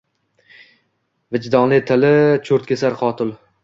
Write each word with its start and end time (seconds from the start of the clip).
Vijdon 1.37 1.79
tili 1.91 2.13
choʼrtkesar, 2.51 3.03
qotil 3.05 3.41